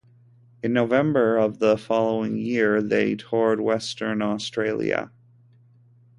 In 0.63 0.73
November 0.73 1.37
of 1.37 1.59
the 1.59 1.77
following 1.77 2.35
year 2.35 2.81
they 2.81 3.15
toured 3.15 3.61
Western 3.61 4.23
Australia. 4.23 5.11